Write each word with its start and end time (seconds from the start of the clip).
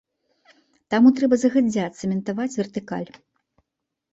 Таму 0.93 1.11
трэба 1.19 1.35
загадзя 1.43 1.85
цэментаваць 1.99 2.57
вертыкаль. 2.61 3.07